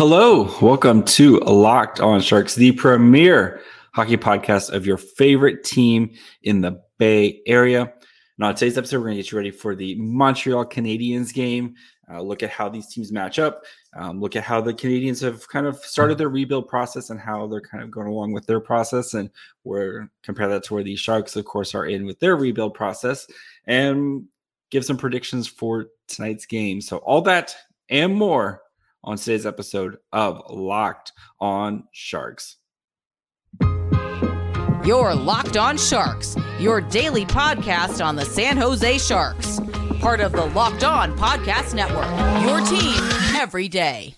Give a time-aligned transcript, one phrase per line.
[0.00, 3.60] Hello, welcome to Locked On Sharks, the premier
[3.92, 7.92] hockey podcast of your favorite team in the Bay Area.
[8.38, 11.74] Now, on today's episode, we're going to get you ready for the Montreal Canadiens game.
[12.10, 13.62] Uh, look at how these teams match up.
[13.94, 17.46] Um, look at how the Canadians have kind of started their rebuild process and how
[17.46, 19.12] they're kind of going along with their process.
[19.12, 19.28] And
[19.64, 23.26] we're compare that to where the Sharks, of course, are in with their rebuild process
[23.66, 24.24] and
[24.70, 26.80] give some predictions for tonight's game.
[26.80, 27.54] So, all that
[27.90, 28.62] and more
[29.04, 32.56] on today's episode of Locked On Sharks.
[34.84, 39.60] You're Locked On Sharks, your daily podcast on the San Jose Sharks,
[40.00, 42.08] part of the Locked On Podcast Network.
[42.42, 42.96] Your team
[43.36, 44.14] every day.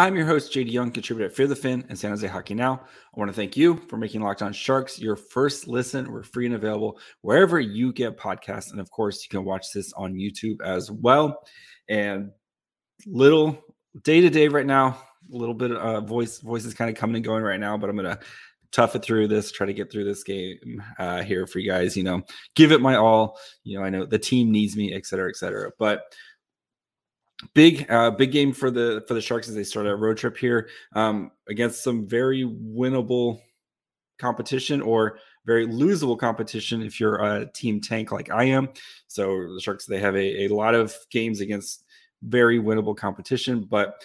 [0.00, 2.80] I'm your host, JD Young, contributor at Fear the Fin and San Jose Hockey Now.
[3.14, 6.10] I want to thank you for making Locked On Sharks your first listen.
[6.10, 8.70] We're free and available wherever you get podcasts.
[8.70, 11.46] And of course, you can watch this on YouTube as well.
[11.90, 12.30] And
[13.04, 13.62] little
[14.02, 14.96] day to day right now,
[15.30, 17.76] a little bit of uh, voice voice is kind of coming and going right now,
[17.76, 18.20] but I'm gonna
[18.72, 21.94] tough it through this, try to get through this game uh, here for you guys.
[21.94, 22.22] You know,
[22.54, 23.38] give it my all.
[23.64, 25.70] You know, I know the team needs me, et cetera, et cetera.
[25.78, 26.04] But
[27.54, 30.36] big uh big game for the for the sharks as they start a road trip
[30.36, 33.40] here um against some very winnable
[34.18, 38.68] competition or very losable competition if you're a team tank like i am.
[39.08, 41.84] So the sharks they have a, a lot of games against
[42.22, 44.02] very winnable competition but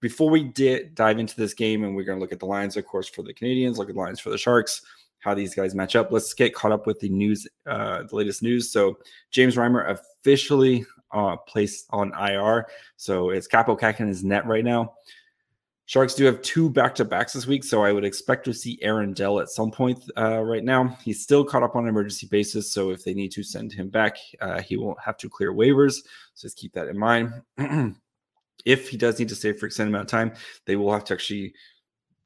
[0.00, 2.76] before we did dive into this game and we're going to look at the lines
[2.76, 4.80] of course for the Canadians, look at the lines for the sharks
[5.20, 8.42] how these guys match up let's get caught up with the news uh the latest
[8.42, 8.72] news.
[8.72, 8.98] So
[9.30, 12.66] james reimer officially uh, placed on IR.
[12.96, 14.94] So it's Kaapo Kähkönen's net right now.
[15.86, 18.78] Sharks do have two back to backs this week, so I would expect to see
[18.82, 20.96] Aaron Dell at some point uh, right now.
[21.04, 23.88] He's still caught up on an emergency basis, so if they need to send him
[23.88, 25.96] back, uh, he won't have to clear waivers.
[26.34, 27.32] So just keep that in mind.
[28.64, 30.32] if he does need to stay for extended amount of time,
[30.66, 31.52] they will have to actually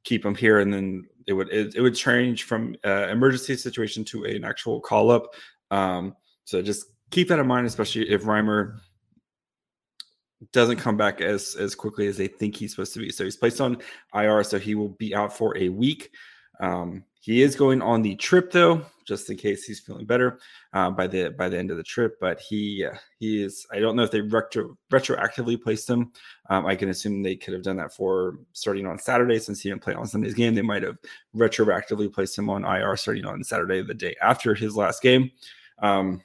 [0.04, 4.04] keep him here, and then it would it, it would change from uh, emergency situation
[4.04, 5.34] to an actual call up.
[5.70, 6.14] Um,
[6.44, 8.78] so just keep that in mind, especially if Reimer
[10.52, 13.10] doesn't come back as as quickly as they think he's supposed to be.
[13.10, 13.78] So he's placed on
[14.14, 16.10] IR, so he will be out for a week.
[16.60, 20.38] Um, he is going on the trip though, just in case he's feeling better
[20.72, 22.18] uh, by the by the end of the trip.
[22.20, 23.66] But he uh, he is.
[23.72, 26.12] I don't know if they retro retroactively placed him.
[26.50, 29.70] Um, I can assume they could have done that for starting on Saturday since he
[29.70, 30.54] didn't play on Sunday's game.
[30.54, 30.98] They might have
[31.34, 35.30] retroactively placed him on IR starting on Saturday, the day after his last game.
[35.82, 36.22] Um,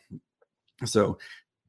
[0.85, 1.17] so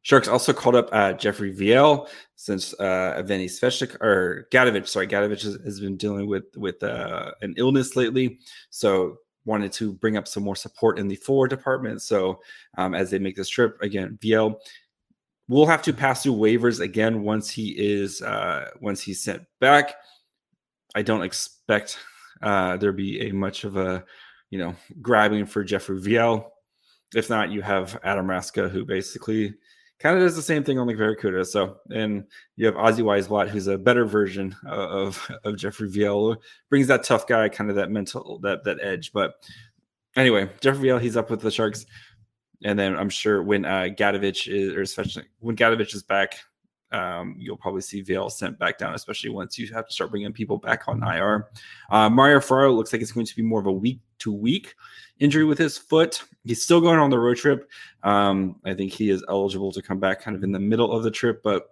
[0.02, 4.88] Sharks also called up uh, Jeffrey Viel since uh, Evgeny Svechnik or Gadjovich.
[4.88, 8.40] Sorry, Gadjovich has, has been dealing with with uh, an illness lately,
[8.70, 12.02] so wanted to bring up some more support in the forward department.
[12.02, 12.40] So
[12.78, 14.56] um, as they make this trip again, Viel
[15.48, 19.94] will have to pass through waivers again once he is uh, once he's sent back.
[20.96, 21.98] I don't expect
[22.42, 24.04] uh, there be a much of a
[24.50, 26.44] you know grabbing for Jeffrey Viel
[27.14, 29.54] if not, you have Adam Raska, who basically
[29.98, 31.46] kind of does the same thing on McVercuda.
[31.46, 32.24] So, and
[32.56, 36.36] you have Ozzy Wiesblatt, who's a better version of of Jeffrey Viel,
[36.68, 39.12] brings that tough guy, kind of that mental that that edge.
[39.12, 39.34] But
[40.16, 41.86] anyway, Jeffrey Viel, he's up with the Sharks,
[42.64, 46.34] and then I'm sure when uh, Gadjovich is or especially when Gadjovich is back,
[46.92, 50.32] um, you'll probably see Viel sent back down, especially once you have to start bringing
[50.32, 51.48] people back on IR.
[51.90, 54.74] Uh, Mario Ferraro looks like it's going to be more of a week to week
[55.18, 56.22] injury with his foot.
[56.44, 57.70] He's still going on the road trip.
[58.02, 61.02] Um, I think he is eligible to come back kind of in the middle of
[61.02, 61.68] the trip, but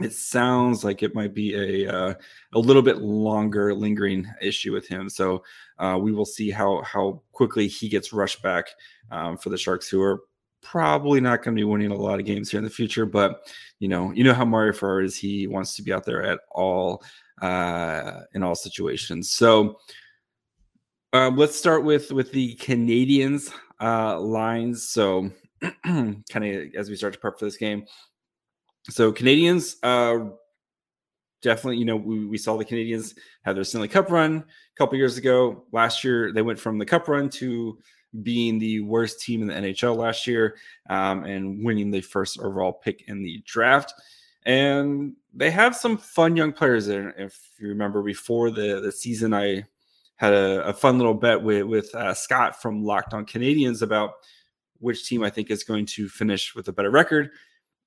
[0.00, 2.14] it sounds like it might be a uh,
[2.52, 5.08] a little bit longer lingering issue with him.
[5.08, 5.42] So
[5.78, 8.66] uh, we will see how how quickly he gets rushed back
[9.10, 10.22] um, for the Sharks, who are
[10.62, 13.06] probably not going to be winning a lot of games here in the future.
[13.06, 15.16] But you know, you know how Mario Ferraro is.
[15.16, 17.02] He wants to be out there at all
[17.42, 19.30] uh, in all situations.
[19.30, 19.78] So
[21.12, 23.50] um, let's start with with the Canadians
[23.80, 24.88] uh, lines.
[24.88, 25.30] So
[25.84, 27.84] kind of as we start to prep for this game.
[28.90, 30.30] So Canadians Uh,
[31.42, 34.44] definitely, you know, we, we saw the Canadians have their Stanley Cup run a
[34.76, 35.64] couple years ago.
[35.72, 37.78] Last year, they went from the Cup run to
[38.22, 40.56] being the worst team in the NHL last year
[40.88, 43.92] um, and winning the first overall pick in the draft.
[44.46, 47.10] And they have some fun young players there.
[47.18, 49.64] If you remember before the, the season, I
[50.16, 54.14] had a, a fun little bet with, with uh, Scott from Locked on Canadiens about
[54.80, 57.30] which team I think is going to finish with a better record.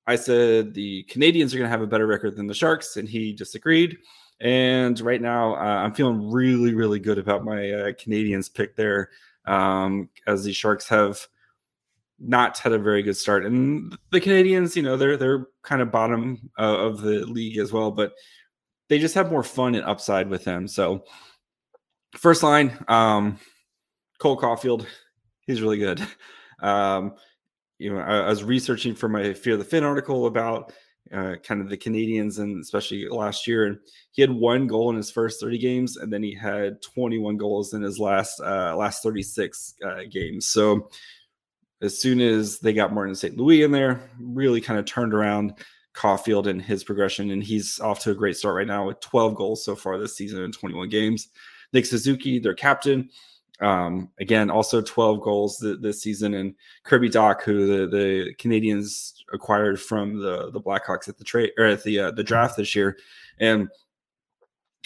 [0.08, 3.08] I said the Canadians are going to have a better record than the Sharks, and
[3.08, 3.98] he disagreed.
[4.40, 9.10] And right now, uh, I'm feeling really, really good about my uh, Canadians pick there,
[9.46, 11.28] um, as the Sharks have
[12.20, 13.46] not had a very good start.
[13.46, 17.72] And the Canadians, you know, they're they're kind of bottom uh, of the league as
[17.72, 18.14] well, but
[18.90, 20.68] they just have more fun and upside with them.
[20.68, 21.04] So,
[22.18, 23.40] first line, um,
[24.20, 24.86] Cole Caufield,
[25.48, 26.02] he's really good.
[26.62, 27.16] Um,
[27.80, 30.72] you know, I, I, was researching for my Fear the Fin article about
[31.13, 33.77] uh, kind of the Canadians and especially last year, and
[34.12, 37.74] he had one goal in his first 30 games, and then he had 21 goals
[37.74, 40.48] in his last uh, last 36 uh, games.
[40.48, 40.89] So
[41.81, 43.38] as soon as they got Martin St.
[43.38, 45.53] Louis in there, really kind of turned around
[45.94, 49.36] Caufield and his progression, and he's off to a great start right now with 12
[49.36, 51.30] goals so far this season in 21 games.
[51.74, 53.09] Nick Suzuki, their captain,
[53.62, 56.33] um, again, also 12 goals th- this season.
[56.33, 61.51] And Kirby Dach, who the, the Canadians acquired from the, the Blackhawks at the trade
[61.57, 62.98] or at the uh, the draft this year.
[63.39, 63.69] And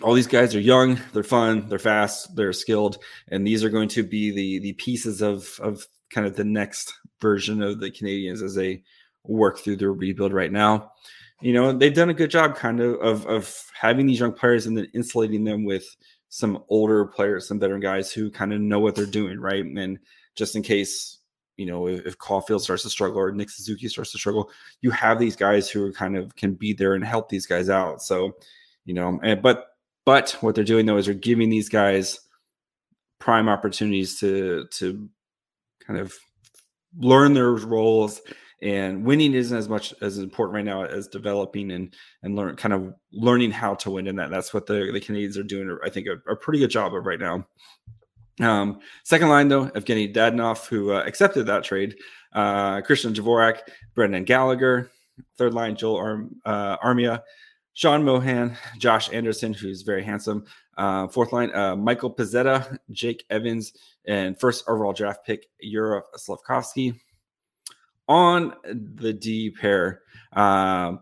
[0.01, 2.97] all these guys are young, they're fun, they're fast, they're skilled,
[3.29, 6.93] and these are going to be the the pieces of of kind of the next
[7.21, 8.83] version of the Canadians as they
[9.23, 10.91] work through their rebuild right now.
[11.41, 14.65] You know, they've done a good job kind of of, of having these young players
[14.65, 15.85] and then insulating them with
[16.29, 19.63] some older players, some veteran guys who kind of know what they're doing, right?
[19.63, 19.99] And
[20.35, 21.19] just in case,
[21.57, 24.49] you know, if, if Caufield starts to struggle or Nick Suzuki starts to struggle,
[24.81, 27.69] you have these guys who are kind of can be there and help these guys
[27.69, 28.01] out.
[28.01, 28.33] So,
[28.85, 29.67] you know, and but
[30.05, 32.19] but what they're doing though is they're giving these guys
[33.19, 35.09] prime opportunities to to
[35.85, 36.13] kind of
[36.97, 38.21] learn their roles.
[38.61, 41.93] And winning isn't as much as important right now as developing and
[42.23, 44.29] and learn kind of learning how to win and that.
[44.29, 47.05] That's what the, the canadians are doing i think a, a pretty good job of
[47.05, 47.45] right now
[48.41, 51.95] um, second line though evgeny dadonov who uh, accepted that trade
[52.33, 53.59] uh, christian dvorak
[53.93, 54.89] brendan gallagher
[55.37, 57.21] third line joel Arm, uh, armia
[57.73, 60.45] sean monahan josh anderson who's very handsome
[60.77, 63.73] uh, fourth line uh, michael pezzetta jake evans
[64.07, 66.99] and first overall draft pick Juraj Slafkovsky
[68.07, 70.01] on the D pair.
[70.33, 70.99] Um,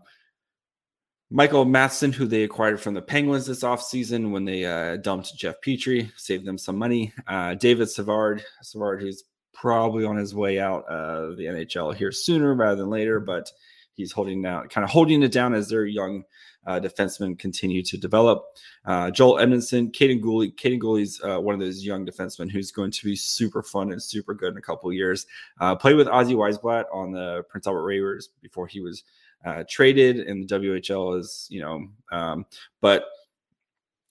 [1.30, 5.56] Michael Matheson, who they acquired from the Penguins this offseason when they uh, dumped Jeff
[5.64, 7.12] Petry, saved them some money.
[7.26, 12.54] Uh, David Savard, Savard, who's probably on his way out of the NHL here sooner
[12.54, 13.50] rather than later, but
[13.94, 16.24] he's holding down, kind of holding it down as their young
[16.66, 18.44] uh, defensemen continue to develop.
[18.84, 20.54] Uh, Joel Edmondson, Kaiden Guhle.
[20.54, 24.02] Kaiden Guhle's uh, one of those young defensemen who's going to be super fun and
[24.02, 25.26] super good in a couple years.
[25.60, 29.04] Uh, played with Ozzy Wiesblatt on the Prince Albert Raiders before he was
[29.44, 31.18] uh, traded in the WHL.
[31.18, 32.46] Is you know, um,
[32.80, 33.06] but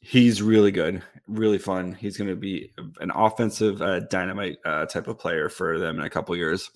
[0.03, 1.93] he's really good, really fun.
[1.93, 6.05] He's going to be an offensive uh, dynamite uh, type of player for them in
[6.05, 6.69] a couple years.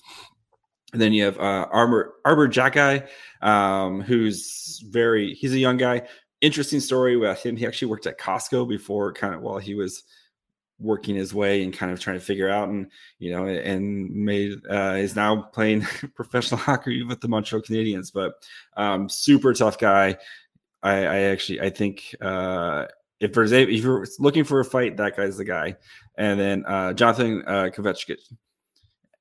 [0.94, 3.07] And then you have uh, Arbor Arber Xhekaj,
[3.42, 6.03] um, who's very he's a young guy.
[6.39, 7.57] Interesting story with him.
[7.57, 10.03] He actually worked at Costco before, kind of while he was
[10.79, 14.53] working his way and kind of trying to figure out, and you know, and made
[14.69, 15.81] uh, is now playing
[16.15, 18.12] professional hockey with the Montreal Canadiens.
[18.13, 18.33] But
[18.75, 20.18] um, super tough guy.
[20.83, 22.85] I, I actually I think uh,
[23.19, 25.75] if there's a, if you're looking for a fight, that guy's the guy.
[26.18, 28.18] And then uh, Jonathan uh, Kovacevic.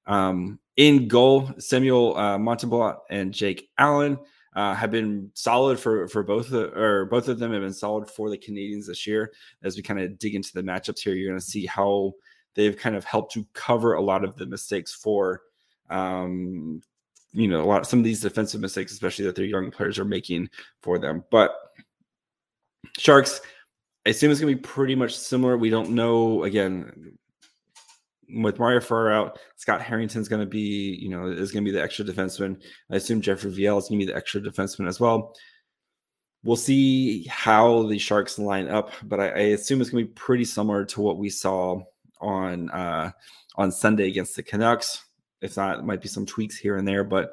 [0.07, 4.19] Um, in goal, Samuel uh, Montembeault and Jake Allen
[4.57, 8.11] uh, have been solid for for both of, or both of them have been solid
[8.11, 9.31] for the Canadians this year.
[9.63, 12.15] As we kind of dig into the matchups here, you're going to see how
[12.55, 15.43] they've kind of helped to cover a lot of the mistakes for
[15.91, 16.81] um,
[17.33, 20.07] you know a lot some of these defensive mistakes, especially that their young players are
[20.07, 20.49] making
[20.81, 21.23] for them.
[21.31, 21.55] But
[22.97, 23.43] Sharks,
[24.07, 25.59] I assume it's going to be pretty much similar.
[25.59, 27.19] We don't know again
[28.35, 31.77] with Mario Ferraro out, Scott Harrington's going to be, you know, is going to be
[31.77, 32.61] the extra defenseman.
[32.91, 35.35] I assume Jeffrey Viel is going to be the extra defenseman as well.
[36.45, 40.15] We'll see how the Sharks line up, but I, I assume it's going to be
[40.15, 41.83] pretty similar to what we saw
[42.21, 43.11] on uh,
[43.57, 45.05] on Sunday against the Canucks.
[45.41, 47.33] If not, it might be some tweaks here and there, but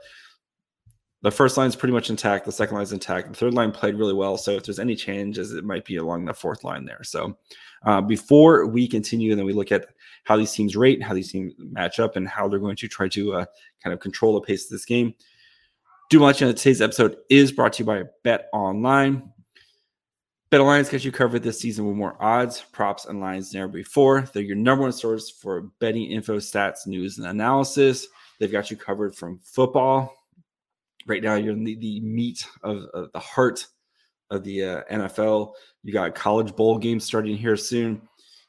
[1.21, 2.45] the first line is pretty much intact.
[2.45, 3.29] The second line is intact.
[3.29, 4.37] The third line played really well.
[4.37, 7.01] So if there's any changes, it might be along the fourth line there.
[7.03, 7.37] So
[7.85, 9.87] uh, before we continue, and then we look at
[10.23, 13.07] how these teams rate, how these teams match up, and how they're going to try
[13.09, 13.45] to uh,
[13.83, 15.13] kind of control the pace of this game.
[16.09, 19.31] Do much today's episode is brought to you by Bet Online.
[20.49, 23.71] Bet has got you covered this season with more odds, props, and lines than ever
[23.71, 24.21] before.
[24.33, 28.07] They're your number one source for betting info, stats, news, and analysis.
[28.39, 30.13] They've got you covered from football
[31.05, 33.65] right now you're in the, the meat of, of, the heart
[34.29, 35.53] of the uh, NFL.
[35.83, 38.01] You got college bowl games starting here soon.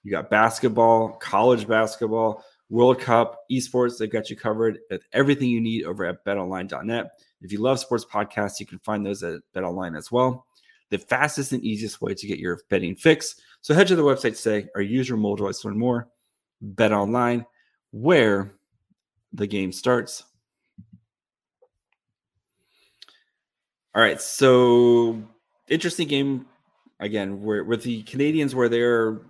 [0.04, 3.98] You got basketball, college basketball, World Cup, esports.
[3.98, 7.10] They've got you covered with everything you need over at betonline.net.
[7.40, 10.46] If you love sports podcasts, you can find those at betonline as well.
[10.90, 13.36] The fastest and easiest way to get your betting fix.
[13.62, 16.08] So head to the website today or use your mobile device to learn more.
[16.60, 17.44] Bet Online,
[17.90, 18.54] where
[19.32, 20.24] the game starts.
[23.94, 25.22] All right, so
[25.68, 26.46] interesting game
[27.00, 27.42] again.
[27.42, 29.20] Where with the Canadians, where they're,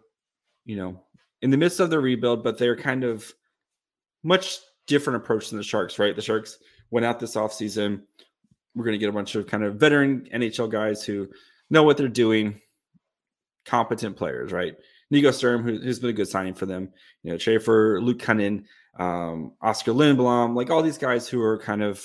[0.64, 1.00] you know,
[1.42, 3.32] in the midst of the rebuild, but they're kind of
[4.22, 6.16] much different approach than the Sharks, right?
[6.16, 6.58] The Sharks
[6.90, 8.02] went out this offseason.
[8.74, 11.28] We're going to get a bunch of kind of veteran NHL guys who
[11.70, 12.60] know what they're doing,
[13.64, 14.74] competent players, right?
[15.10, 16.90] Nico Sturm, who, has been a good signing for them.
[17.22, 18.64] You know, Schaefer, Luke Kunin,
[18.98, 22.02] um, Oskar Lindblom, like all these guys who are kind of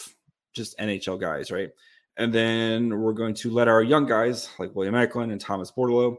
[0.54, 1.70] just NHL guys, right?
[2.18, 6.18] And then we're going to let our young guys like William Eklund and Thomas Bordeleau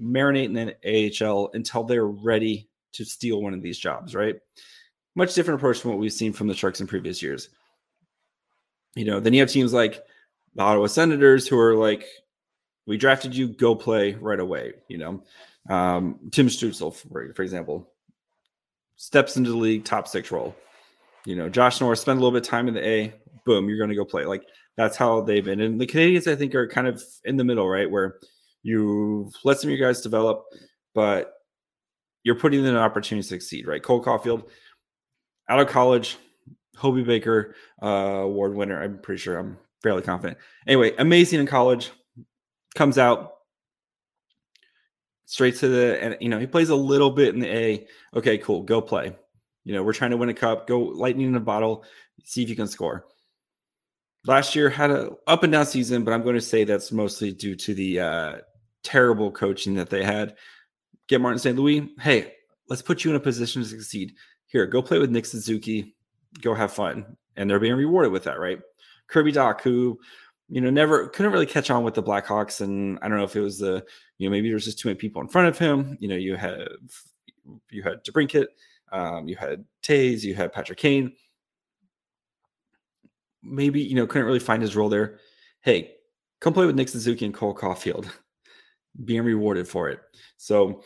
[0.00, 4.36] marinate in the AHL until they're ready to steal one of these jobs, right?
[5.14, 7.48] Much different approach from what we've seen from the Sharks in previous years.
[8.94, 10.02] You know, then you have teams like
[10.54, 12.06] the Ottawa Senators who are like,
[12.86, 14.74] we drafted you, go play right away.
[14.88, 15.22] You know,
[15.68, 17.90] um, Tim Stützle, for, for example,
[18.96, 20.54] steps into the league, top six role.
[21.24, 23.78] You know, Josh Norris spend a little bit of time in the A, boom, you're
[23.78, 24.24] going to go play.
[24.24, 24.44] Like
[24.76, 25.60] that's how they've been.
[25.60, 27.90] And the Canadians, I think, are kind of in the middle, right?
[27.90, 28.16] Where
[28.66, 30.44] you let some of your guys develop,
[30.92, 31.34] but
[32.24, 33.80] you're putting them an opportunity to succeed, right?
[33.80, 34.42] Cole Caufield,
[35.48, 36.16] out of college,
[36.76, 38.82] Hobey Baker uh, award winner.
[38.82, 39.38] I'm pretty sure.
[39.38, 40.36] I'm fairly confident.
[40.66, 41.92] Anyway, amazing in college.
[42.74, 43.34] Comes out
[45.26, 47.86] straight to the and you know he plays a little bit in the A.
[48.14, 48.64] Okay, cool.
[48.64, 49.16] Go play.
[49.64, 50.66] You know we're trying to win a cup.
[50.66, 51.84] Go lightning in a bottle.
[52.24, 53.06] See if you can score
[54.26, 57.32] last year had a up and down season, but I'm going to say that's mostly
[57.32, 58.36] due to the uh,
[58.86, 60.36] terrible coaching that they had.
[61.08, 61.56] Get Martin St.
[61.56, 61.92] Louis.
[62.00, 62.34] Hey,
[62.68, 64.14] let's put you in a position to succeed.
[64.46, 65.94] Here, go play with Nick Suzuki.
[66.40, 68.60] Go have fun, and they're being rewarded with that, right?
[69.08, 69.98] Kirby Dach, who
[70.48, 73.36] you know never couldn't really catch on with the Blackhawks, and I don't know if
[73.36, 73.84] it was the
[74.18, 75.96] you know maybe there was just too many people in front of him.
[76.00, 76.68] You know, you had
[77.70, 78.46] you had DeBrincat,
[78.92, 81.12] um, you had Toews, you had Patrick Kane
[83.46, 85.18] maybe you know couldn't really find his role there.
[85.60, 85.94] Hey,
[86.40, 88.08] come play with Nick Suzuki and Cole Caufield,
[89.04, 90.00] being rewarded for it.
[90.36, 90.82] So,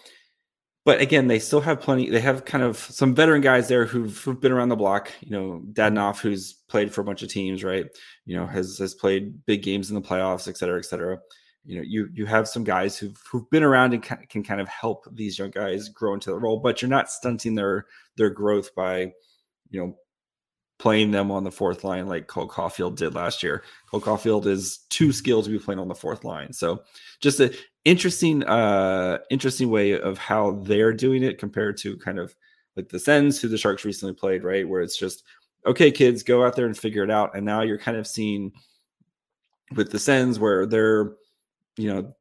[0.84, 2.10] but again, they still have plenty.
[2.10, 5.10] They have kind of some veteran guys there who've, who've been around the block.
[5.20, 7.86] You know, Dadonov, who's played for a bunch of teams, right?
[8.24, 11.18] You know, has has played big games in the playoffs, et cetera, et cetera.
[11.64, 14.60] You know, you you have some guys who've who've been around and can, can kind
[14.60, 17.86] of help these young guys grow into the role, but you're not stunting their
[18.16, 19.12] their growth by,
[19.68, 19.94] you know,
[20.78, 23.62] playing them on the fourth line like Cole Caufield did last year.
[23.90, 26.54] Cole Caufield is too skilled to be playing on the fourth line.
[26.54, 26.82] So
[27.20, 27.52] just an
[27.84, 32.34] interesting, uh, interesting way of how they're doing it compared to kind of
[32.76, 34.68] like the Sens who the Sharks recently played, right?
[34.68, 35.24] Where it's just,
[35.66, 37.34] okay, kids, go out there and figure it out.
[37.34, 38.52] And now you're kind of seeing
[39.74, 41.12] with the Sens where they're,
[41.76, 42.14] you know,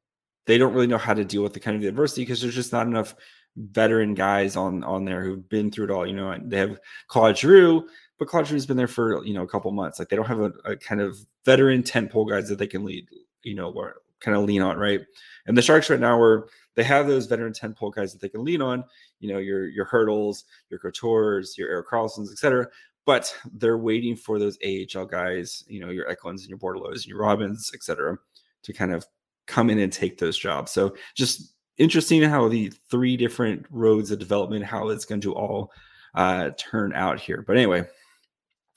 [0.45, 2.55] they don't really know how to deal with the kind of the adversity because there's
[2.55, 3.15] just not enough
[3.55, 6.07] veteran guys on on there who've been through it all.
[6.07, 7.87] You know, they have Claude Giroux,
[8.17, 9.99] but Claude Giroux's been there for you know a couple months.
[9.99, 12.83] Like they don't have a, a kind of veteran tent pole guys that they can
[12.83, 13.07] lead,
[13.43, 15.01] you know, or kind of lean on, right?
[15.45, 16.45] And the Sharks right now where
[16.75, 18.83] they have those veteran tent pole guys that they can lean on,
[19.19, 22.67] you know, your your Hertls, your Coutures, your Erik Karlssons, etc.
[23.05, 27.07] But they're waiting for those AHL guys, you know, your Eklunds and your Bordeleaus and
[27.07, 28.17] your Robins, etc.,
[28.63, 29.05] to kind of
[29.47, 30.71] come in and take those jobs.
[30.71, 35.71] So just interesting how the three different roads of development, how it's going to all
[36.13, 37.43] uh, turn out here.
[37.45, 37.83] But anyway,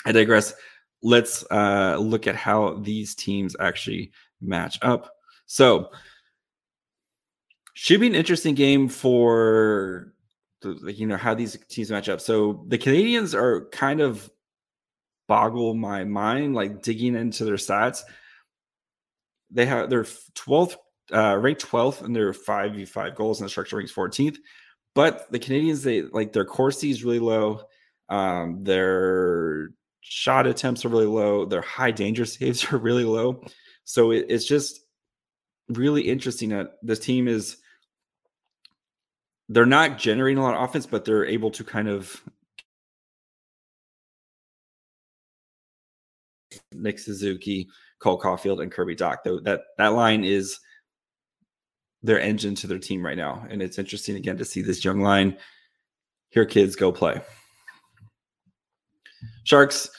[0.07, 0.55] I digress.
[1.03, 5.11] Let's uh, look at how these teams actually match up.
[5.53, 5.91] So,
[7.75, 10.15] should be an interesting game for
[10.63, 12.23] the, you know how these teams match up.
[12.23, 14.31] So the Canadians are kind of
[15.29, 18.01] boggle my mind, like digging into their stats.
[19.51, 20.77] They have their 12th
[21.13, 24.39] uh, ranked 12th and their 5v5 goals, and the structure ranks 14th.
[24.95, 27.61] But the Canadians, they like their Corsi is really low.
[28.09, 31.45] Um, their shot attempts are really low.
[31.45, 33.45] Their high danger saves are really low.
[33.85, 34.82] So it, it's just
[35.69, 37.57] really interesting that this team is
[39.49, 42.23] they're not generating a lot of offense, but they're able to kind of
[46.73, 49.19] Nick Suzuki, Cole Caufield, and Kirby Dach.
[49.25, 50.59] Though that that line is
[52.03, 55.01] their engine to their team right now, and it's interesting again to see this young
[55.01, 55.37] line.
[56.31, 57.21] Here, kids, go play.
[59.45, 59.91] Sharks,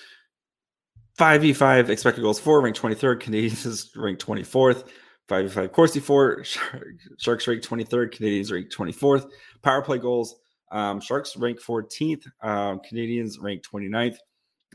[1.20, 3.20] 5v5 expected goals for, ranked 23rd.
[3.20, 4.88] Canadians ranked 24th.
[5.30, 6.44] 5v5 Corsi for,
[7.18, 8.12] Sharks ranked 23rd.
[8.12, 9.30] Canadians ranked 24th.
[9.62, 10.36] Power play goals,
[10.72, 12.26] um, Sharks ranked 14th.
[12.42, 14.18] Um, Canadiens ranked 29th.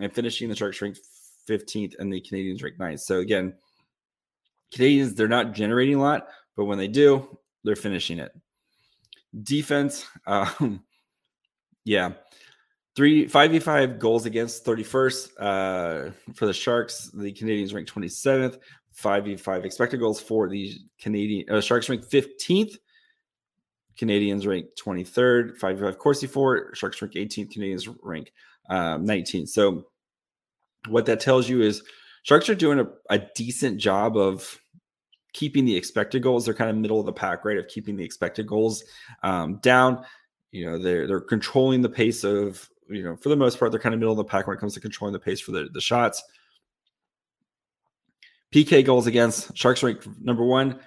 [0.01, 1.01] And finishing, the Sharks ranked
[1.49, 3.01] 15th, and the Canadians ranked ninth.
[3.01, 3.55] So again,
[4.73, 8.33] Canadians, they're not generating a lot, but when they do, they're finishing it.
[9.43, 10.85] Defense, um,
[11.85, 12.13] yeah,
[12.95, 17.11] three five v five goals against 31st uh, for the Sharks.
[17.13, 18.59] The Canadians ranked 27th.
[18.99, 22.79] Five v five expected goals for the Canadian uh, Sharks rank 15th.
[23.97, 25.57] Canadians rank 23rd.
[25.57, 27.53] Five v five Corsi for Sharks rank 18th.
[27.53, 28.33] Canadians rank
[28.69, 29.51] um, 19th.
[29.51, 29.87] So
[30.89, 31.85] what that tells you is
[32.25, 34.59] Sharks are doing a, a decent job of
[35.33, 36.45] keeping the expected goals.
[36.45, 37.57] They're kind of middle of the pack, right?
[37.57, 38.83] Of keeping the expected goals
[39.23, 40.05] um, down.
[40.51, 43.79] You know, they're they're controlling the pace of, you know, for the most part, they're
[43.79, 45.69] kind of middle of the pack when it comes to controlling the pace for the,
[45.73, 46.21] the shots.
[48.53, 50.81] PK goals against Sharks rank number one,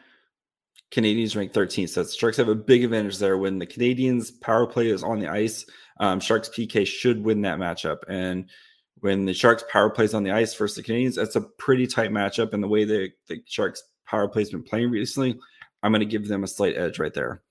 [0.92, 1.90] Canadians rank 13th.
[1.90, 3.38] So Sharks have a big advantage there.
[3.38, 5.66] When the Canadians power play is on the ice,
[6.00, 8.00] um, Sharks PK should win that matchup.
[8.08, 8.50] And
[8.96, 12.12] when the Sharks power plays on the ice versus the Canadians, that's a pretty tight
[12.12, 12.54] matchup.
[12.54, 15.40] And the way the, the Sharks power play has been playing recently,
[15.84, 17.42] I'm going to give them a slight edge right there.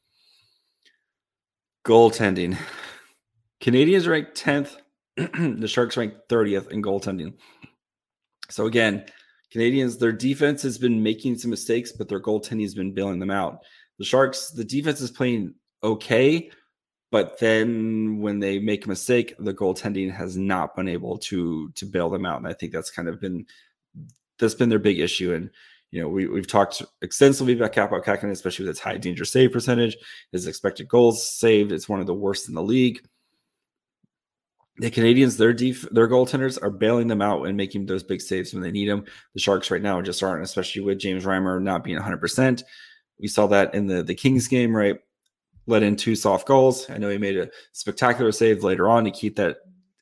[1.86, 2.58] Goaltending.
[3.60, 4.76] Canadians ranked 10th.
[5.16, 7.34] the Sharks ranked 30th in goaltending.
[8.50, 9.04] So again,
[9.54, 13.30] Canadiens, their defense has been making some mistakes, but their goaltending has been bailing them
[13.30, 13.64] out.
[13.98, 16.50] The Sharks, the defense is playing okay,
[17.10, 21.86] but then when they make a mistake, the goaltending has not been able to to
[21.86, 22.38] bail them out.
[22.38, 23.46] And I think that's kind of been
[24.38, 25.34] that's been their big issue.
[25.34, 25.50] And
[25.90, 29.52] you know, we, we've talked extensively about Kaapo Kähkönen, especially with its high danger save
[29.52, 29.96] percentage,
[30.30, 31.72] his expected goals saved.
[31.72, 33.02] It's one of the worst in the league.
[34.78, 38.54] The Canadians, their def- their goaltenders are bailing them out and making those big saves
[38.54, 39.04] when they need them.
[39.34, 42.62] The Sharks right now just aren't, especially with James Reimer not being 100%.
[43.18, 44.96] We saw that in the, the Kings game, right?
[45.70, 46.88] let in two soft goals.
[46.90, 49.58] I know he made a spectacular save later on to keep that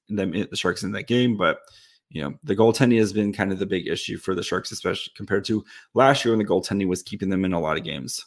[0.09, 1.61] them the Sharks in that game, but
[2.09, 5.13] you know the goaltending has been kind of the big issue for the Sharks, especially
[5.17, 8.25] compared to last year when the goaltending was keeping them in a lot of games.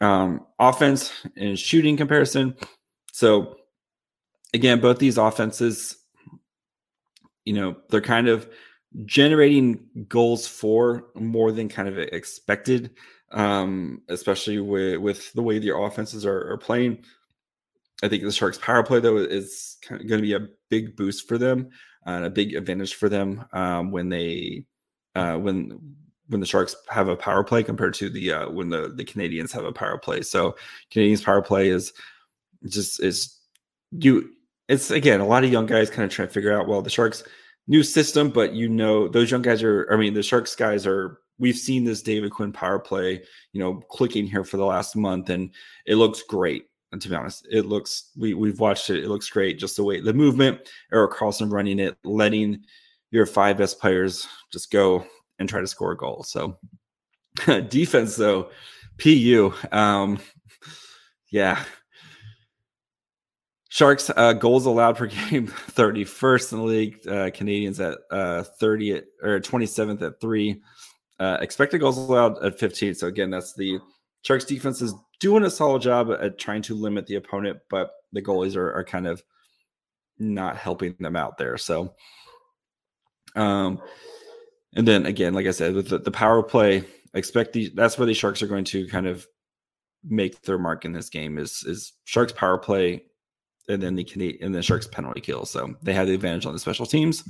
[0.00, 2.56] Um, offense and shooting comparison.
[3.12, 3.56] So
[4.54, 5.96] again, both these offenses,
[7.44, 8.48] you know, they're kind of
[9.04, 12.90] generating goals for more than kind of expected
[13.32, 17.04] um, especially with with the way their offenses are, are playing.
[18.02, 20.96] I think the Sharks' power play though is kind of going to be a big
[20.96, 21.70] boost for them
[22.04, 24.64] and a big advantage for them um, when they
[25.14, 25.78] uh, when
[26.28, 29.52] when the Sharks have a power play compared to the uh, when the the Canadiens
[29.52, 30.22] have a power play.
[30.22, 30.56] So
[30.90, 31.92] Canadians' power play is
[32.66, 33.38] just is
[33.92, 34.30] you.
[34.68, 36.90] It's again a lot of young guys kind of trying to figure out well the
[36.90, 37.24] Sharks
[37.66, 39.88] new system, but you know those young guys are.
[39.92, 43.22] I mean the Sharks guys are we've seen this David Quinn power play,
[43.52, 45.50] you know, clicking here for the last month, and
[45.86, 46.66] it looks great.
[46.92, 49.02] And to be honest, it looks we we've watched it.
[49.02, 49.58] It looks great.
[49.58, 50.60] Just the way the movement,
[50.92, 52.62] Erik Karlsson running it, letting
[53.10, 55.04] your five best players just go
[55.38, 56.22] and try to score a goal.
[56.22, 56.58] So
[57.68, 58.50] defense though,
[58.98, 60.18] PU, um,
[61.30, 61.64] yeah.
[63.72, 66.98] Sharks uh, goals allowed per game, 31st in the league.
[67.06, 70.60] Uh, Canadiens at uh, 30th or 27th at three.
[71.18, 72.94] Uh, expected goals allowed at 15.
[72.94, 73.78] So again, that's the
[74.24, 78.20] Sharks defense is doing a solid job at trying to limit the opponent, but the
[78.20, 79.22] goalies are, are kind of
[80.18, 81.56] not helping them out there.
[81.56, 81.94] So,
[83.36, 83.80] um,
[84.74, 88.06] and then again, like I said, with the, the power play, expect the that's where
[88.06, 89.26] the Sharks are going to kind of
[90.04, 93.04] make their mark in this game is is Sharks power play
[93.68, 95.44] and then the Canadian and the Sharks penalty kill.
[95.44, 97.24] So they have the advantage on the special teams.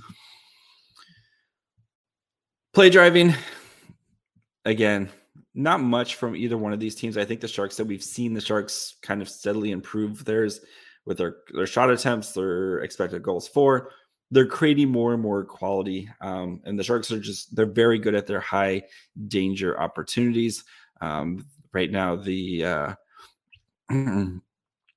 [2.72, 3.34] Play driving,
[4.64, 5.10] again,
[5.54, 7.18] not much from either one of these teams.
[7.18, 10.60] I think the Sharks that we've seen the Sharks kind of steadily improve theirs
[11.04, 13.90] with their their shot attempts, their expected goals for.
[14.30, 18.14] They're creating more and more quality, um, and the Sharks are just they're very good
[18.14, 18.84] at their high
[19.28, 20.64] danger opportunities.
[21.02, 22.94] Um, right now, the uh,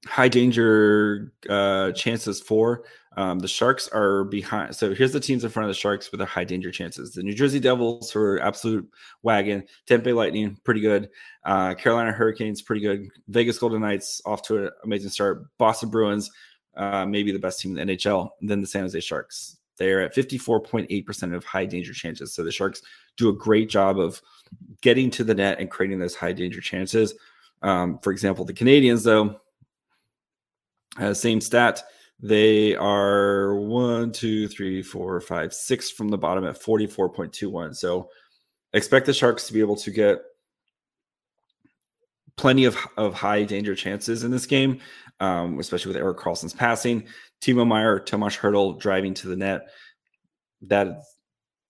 [0.06, 2.84] high danger uh, chances for
[3.18, 4.76] um, the Sharks are behind.
[4.76, 7.24] So here's the teams in front of the Sharks with their high danger chances: the
[7.24, 8.88] New Jersey Devils, are absolute
[9.24, 11.10] wagon; Tampa Lightning, pretty good;
[11.46, 16.30] uh, Carolina Hurricanes, pretty good; Vegas Golden Knights, off to an amazing start; Boston Bruins,
[16.76, 19.58] uh, maybe the best team in the NHL; then the San Jose Sharks.
[19.78, 22.34] They're at 54.8% of high danger chances.
[22.34, 22.82] So the Sharks
[23.18, 24.22] do a great job of
[24.82, 27.14] getting to the net and creating those high danger chances.
[27.62, 29.38] Um, for example, the Canadians, though,
[30.98, 31.84] uh, same stat.
[32.20, 37.76] They are one, two, three, four, five, six from the bottom at 44.21.
[37.76, 38.10] So
[38.74, 40.20] expect the Sharks to be able to get
[42.38, 44.80] plenty of, of high danger chances in this game,
[45.20, 47.06] um, especially with Erik Karlsson's passing.
[47.42, 49.68] Timo Meier, Tomas Hertl driving to the net.
[50.62, 51.02] That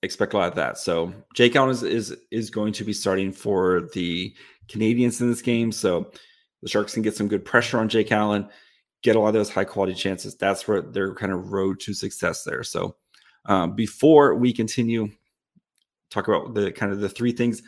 [0.04, 0.78] expect a lot of that.
[0.78, 4.34] So Jake Allen is is is going to be starting for the
[4.70, 5.72] Canadians in this game.
[5.72, 6.12] So
[6.62, 8.48] the Sharks can get some good pressure on Jake Allen,
[9.06, 10.36] get a lot of those high quality chances.
[10.36, 12.64] That's where their kind of road to success there.
[12.64, 12.96] So
[13.46, 15.10] um, before we continue,
[16.10, 17.62] talk about the kind of the three things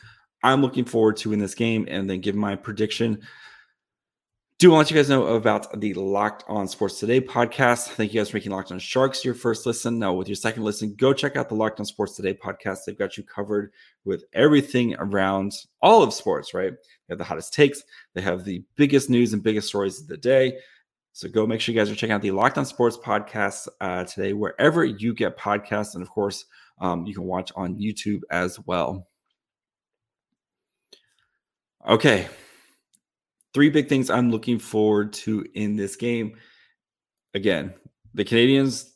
[0.43, 3.21] I'm looking forward to in this game, and then give my prediction
[4.60, 7.89] do want you guys know about the Locked On Sports Today podcast.
[7.89, 10.00] Thank you guys for making Locked On Sharks your first listen.
[10.00, 12.80] Now, with your second listen, go check out the Locked On Sports Today podcast.
[12.84, 13.71] They've got you covered
[14.04, 16.71] with everything around all of sports, right?
[16.71, 17.84] They have the hottest takes,
[18.15, 20.58] they have the biggest news and biggest stories of the day.
[21.17, 24.03] So go make sure you guys are checking out the Locked On Sports podcast uh,
[24.03, 25.95] today, wherever you get podcasts.
[25.95, 26.45] And of course,
[26.80, 29.08] um, you can watch on YouTube as well.
[31.89, 32.27] Okay,
[33.51, 36.38] three big things I'm looking forward to in this game.
[37.34, 37.73] Again,
[38.13, 38.93] the Canadians,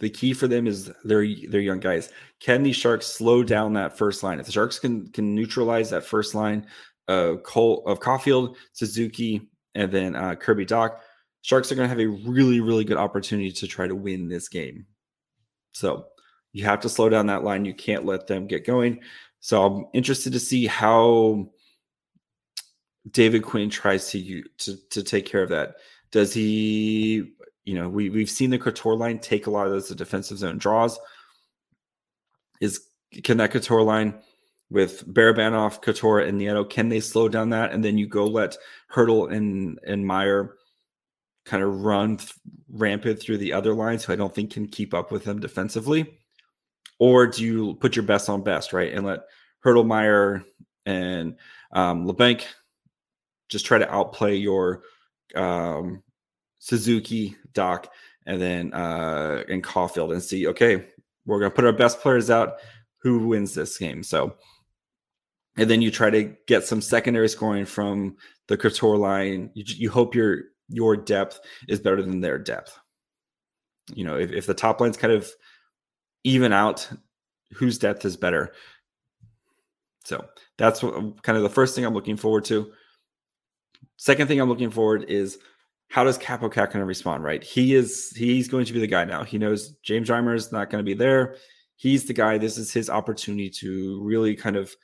[0.00, 2.10] the key for them is they're they're young guys.
[2.40, 4.40] Can these Sharks slow down that first line?
[4.40, 6.66] If the Sharks can can neutralize that first line
[7.06, 10.98] uh, Cole of Caufield, Suzuki, and then uh, Kirby Dach,
[11.42, 14.48] Sharks are going to have a really really good opportunity to try to win this
[14.48, 14.86] game.
[15.72, 16.06] So
[16.52, 17.64] you have to slow down that line.
[17.64, 19.00] You can't let them get going.
[19.40, 21.50] So I'm interested to see how
[23.10, 25.76] David Quinn tries to to to take care of that.
[26.10, 27.32] Does he?
[27.64, 30.58] You know, we we've seen the Couture line take a lot of those defensive zone
[30.58, 30.98] draws.
[32.60, 32.80] Is
[33.22, 34.14] can that Couture line
[34.70, 37.72] with Barabanov, Couture, and Nieto, can they slow down that?
[37.72, 38.56] And then you go let
[38.92, 40.56] Hertl and and Meier
[41.48, 42.32] kind of run th-
[42.70, 46.18] rampant through the other lines who I don't think can keep up with them defensively?
[46.98, 48.92] Or do you put your best on best, right?
[48.92, 49.20] And let
[49.64, 50.44] Hertl, Meier,
[50.84, 51.36] and
[51.72, 52.44] um, Labanc
[53.48, 54.82] just try to outplay your
[55.34, 56.02] um,
[56.58, 57.86] Suzuki, Dach,
[58.26, 60.84] and then uh, and Caufield and see, okay,
[61.24, 62.56] we're going to put our best players out.
[63.02, 64.02] Who wins this game?
[64.02, 64.36] So,
[65.56, 68.16] and then you try to get some secondary scoring from
[68.48, 69.50] the Couture line.
[69.54, 72.78] You, you hope your your depth is better than their depth.
[73.94, 75.30] You know, if, if the top line's kind of
[76.24, 76.88] even out,
[77.52, 78.52] whose depth is better?
[80.04, 80.24] So
[80.56, 82.72] that's what, kind of the first thing I'm looking forward to.
[83.96, 85.38] Second thing I'm looking forward is
[85.88, 87.24] how does Kaapo Kähkönen respond?
[87.24, 89.24] Right, he is he's going to be the guy now.
[89.24, 91.36] He knows James Reimer is not going to be there.
[91.76, 92.38] He's the guy.
[92.38, 94.74] This is his opportunity to really kind of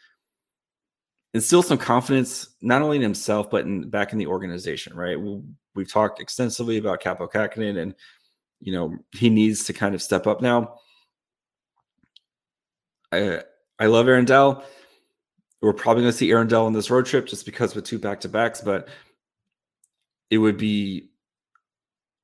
[1.34, 4.96] instill some confidence, not only in himself but in back in the organization.
[4.96, 5.42] Right, we,
[5.74, 7.94] we've talked extensively about Kaapo Kähkönen, and
[8.60, 10.78] you know he needs to kind of step up now.
[13.12, 13.42] I
[13.78, 14.64] I love Aaron Dell.
[15.60, 17.98] We're probably going to see Aaron Dell on this road trip just because with two
[17.98, 18.88] back to backs, but
[20.30, 21.10] it would be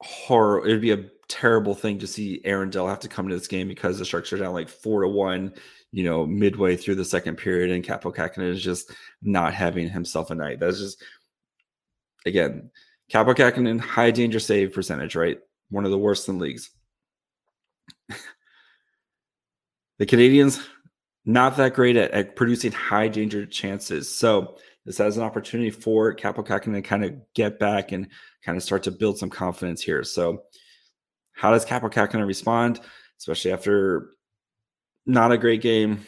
[0.03, 0.67] horror.
[0.67, 3.47] It would be a terrible thing to see Aaron Dell have to come to this
[3.47, 5.55] game because the Sharks are down like four to one,
[5.93, 10.31] you know, midway through the second period, and Kaapo Kähkönen is just not having himself
[10.31, 10.61] a night.
[10.61, 11.03] That's just
[12.27, 12.71] again,
[13.13, 15.39] Kaapo Kähkönen high danger save percentage, right?
[15.71, 16.71] One of the worst in leagues.
[19.99, 20.61] the Canadians,
[21.25, 24.09] not that great at, at producing high danger chances.
[24.09, 28.09] So this has an opportunity for Kaapo Kähkönen to kind of get back and
[28.45, 30.05] kind of start to build some confidence here.
[30.05, 30.45] So
[31.33, 32.81] how does Kaapo Kähkönen respond,
[33.19, 34.11] especially after
[35.07, 36.07] not a great game?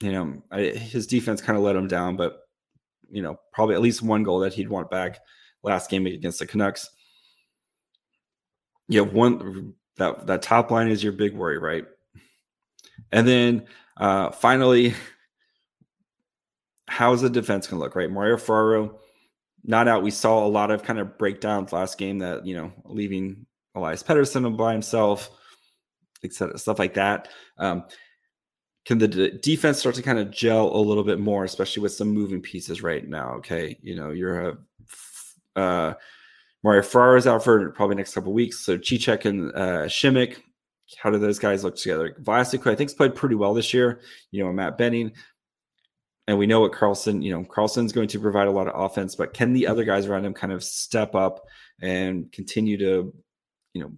[0.00, 2.40] You know, I, his defense kind of let him down, but
[3.10, 5.18] you know, probably at least one goal that he'd want back
[5.62, 6.90] last game against the Canucks.
[8.88, 11.84] Yeah, one that that top line is your big worry, right?
[13.12, 14.94] And then uh, finally,
[16.88, 18.10] how's the defense to look, right?
[18.10, 18.98] Mario Ferraro
[19.64, 20.02] not out.
[20.02, 24.02] We saw a lot of kind of breakdowns last game that, you know, leaving Elias
[24.02, 25.30] Pettersson by himself,
[26.24, 27.28] etc., stuff like that.
[27.58, 27.84] Um,
[28.84, 31.92] can the d- defense start to kind of gel a little bit more, especially with
[31.92, 33.34] some moving pieces right now?
[33.34, 35.94] Okay, you know, you're a uh,
[36.64, 40.38] Mario Ferraro is out for probably next couple weeks, so Cicek and uh, Simek
[40.98, 42.14] how do those guys look together?
[42.22, 44.00] Vlasic, I think's played pretty well this year.
[44.30, 45.12] You know, Matt Benning,
[46.26, 47.22] and we know what Karlsson.
[47.22, 50.06] You know, Karlsson's going to provide a lot of offense, but can the other guys
[50.06, 51.44] around him kind of step up
[51.80, 53.14] and continue to,
[53.74, 53.92] you know,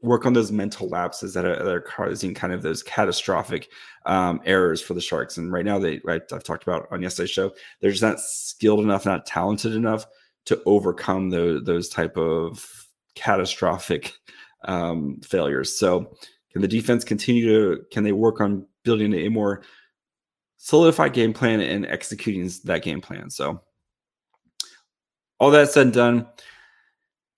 [0.00, 3.68] work on those mental lapses that are, that are causing kind of those catastrophic
[4.06, 5.38] um, errors for the Sharks?
[5.38, 8.80] And right now, they right, I've talked about on yesterday's show, they're just not skilled
[8.80, 10.06] enough, not talented enough
[10.46, 14.14] to overcome those those type of catastrophic
[14.64, 15.76] um, failures.
[15.76, 16.16] So,
[16.52, 17.82] can the defense continue to?
[17.90, 19.62] Can they work on building a more
[20.56, 23.30] solidified game plan and executing that game plan?
[23.30, 23.60] So,
[25.38, 26.26] all that said and done,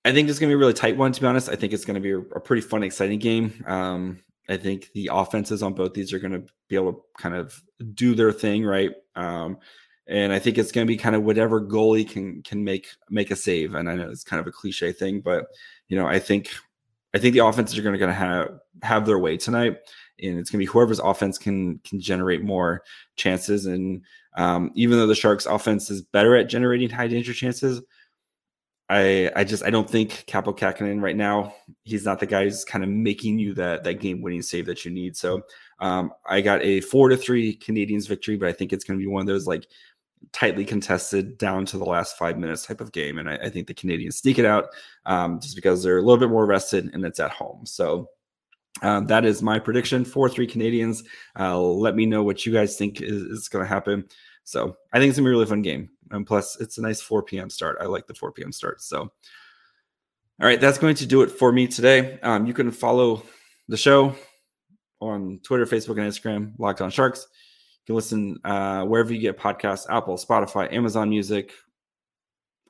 [0.05, 1.13] I think it's going to be a really tight one.
[1.13, 3.63] To be honest, I think it's going to be a, a pretty fun, exciting game.
[3.67, 7.35] Um, I think the offenses on both these are going to be able to kind
[7.35, 7.61] of
[7.95, 8.91] do their thing, right?
[9.15, 9.59] Um,
[10.07, 13.31] and I think it's going to be kind of whatever goalie can can make make
[13.31, 13.75] a save.
[13.75, 15.47] And I know it's kind of a cliche thing, but
[15.89, 16.51] you know, I think
[17.15, 19.77] I think the offenses are going to have have their way tonight,
[20.21, 22.83] and it's going to be whoever's offense can can generate more
[23.17, 23.67] chances.
[23.67, 24.03] And
[24.37, 27.83] um, even though the Sharks' offense is better at generating high danger chances,
[28.91, 31.55] I I just I don't think Kaapo Kähkönen right now.
[31.85, 34.85] He's not the guy who's kind of making you that that game winning save that
[34.85, 35.17] you need.
[35.17, 35.43] So
[35.79, 39.03] um, I got a four to three Canadians victory, but I think it's going to
[39.03, 39.67] be one of those like
[40.33, 43.19] tightly contested down to the last five minutes type of game.
[43.19, 44.67] And I, I think the Canadians sneak it out
[45.07, 47.65] um, just because they're a little bit more rested and it's at home.
[47.67, 48.09] So
[48.83, 51.05] um, that is my prediction for three Canadians.
[51.39, 54.05] Uh, let me know what you guys think is, is going to happen.
[54.45, 55.91] So I think it's gonna be a really fun game.
[56.11, 57.51] And plus, it's a nice 4 p.m.
[57.51, 57.79] start.
[57.81, 58.53] I like the 4 p.m.
[58.53, 58.83] start.
[58.83, 59.11] So, all
[60.41, 62.19] right, that's going to do it for me today.
[62.21, 63.23] Um, you can follow
[63.69, 64.15] the show
[65.01, 67.27] on Twitter, Facebook, and Instagram, Locked On Sharks
[67.83, 71.53] You can listen uh, wherever you get podcasts Apple, Spotify, Amazon Music,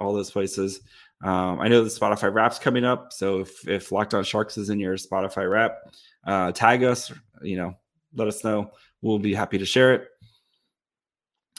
[0.00, 0.80] all those places.
[1.22, 3.12] Um, I know the Spotify Wrap's coming up.
[3.12, 5.78] So if, if Locked On Sharks is in your Spotify Wrap,
[6.26, 7.74] uh, tag us, you know,
[8.14, 8.70] let us know.
[9.02, 10.08] We'll be happy to share it.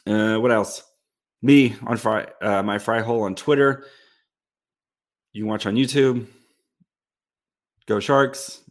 [0.08, 0.84] Uh, what else?
[1.42, 3.86] Me on Fry, uh, my Fry Hole on Twitter.
[5.34, 6.28] You can watch on YouTube.
[7.88, 8.62] Go Sharks.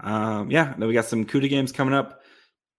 [0.00, 2.22] Um, yeah, then we got some CUDA games coming up.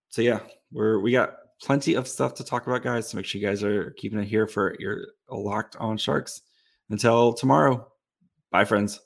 [0.09, 0.39] So yeah,
[0.71, 3.09] we're we got plenty of stuff to talk about, guys.
[3.09, 6.41] So make sure you guys are keeping it here for your locked on sharks.
[6.89, 7.87] Until tomorrow,
[8.51, 8.99] bye, friends.